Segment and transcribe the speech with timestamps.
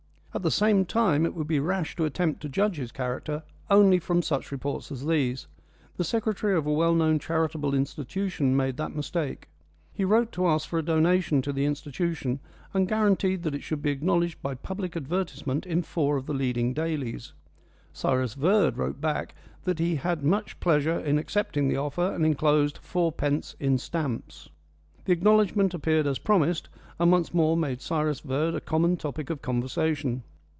[0.33, 3.99] At the same time it would be rash to attempt to judge his character only
[3.99, 5.47] from such reports as these.
[5.97, 9.49] The secretary of a well known charitable institution made that mistake.
[9.91, 12.39] He wrote to ask for a donation to the institution,
[12.73, 16.71] and guaranteed that it should be acknowledged by public advertisement in four of the leading
[16.73, 17.33] dailies.
[17.91, 22.77] Cyrus Verd wrote back that he had much pleasure in accepting the offer, and enclosed
[22.77, 24.47] fourpence in stamps.
[25.03, 29.41] The acknowledgment appeared as promised, and once more made Cyrus Verd a common topic of
[29.41, 30.21] conversation.